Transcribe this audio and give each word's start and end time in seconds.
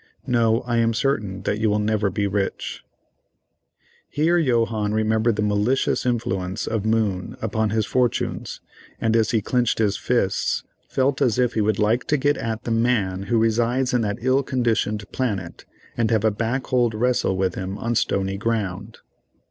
No, 0.25 0.61
I 0.61 0.77
am 0.77 0.95
certain 0.95 1.43
that 1.43 1.59
you 1.59 1.69
will 1.69 1.77
never 1.77 2.09
be 2.09 2.25
rich." 2.25 2.83
Here 4.09 4.41
Johannes 4.41 4.95
remembered 4.95 5.35
the 5.35 5.43
malicious 5.43 6.07
influence 6.07 6.65
of 6.65 6.87
Moon 6.87 7.37
upon 7.39 7.69
his 7.69 7.85
fortunes, 7.85 8.61
and 8.99 9.15
as 9.15 9.29
he 9.29 9.43
clinched 9.43 9.77
his 9.77 9.97
fists, 9.97 10.63
felt 10.89 11.21
as 11.21 11.37
if 11.37 11.53
he 11.53 11.61
would 11.61 11.77
like 11.77 12.05
to 12.05 12.17
get 12.17 12.37
at 12.37 12.63
the 12.63 12.71
man 12.71 13.27
who 13.29 13.37
resides 13.37 13.93
in 13.93 14.01
that 14.01 14.17
ill 14.21 14.41
conditioned 14.41 15.05
planet, 15.11 15.65
and 15.95 16.09
have 16.09 16.25
a 16.25 16.31
back 16.31 16.65
hold 16.65 16.95
wrestle 16.95 17.37
with 17.37 17.53
him 17.53 17.77
on 17.77 17.93
stony 17.93 18.37
ground. 18.37 18.97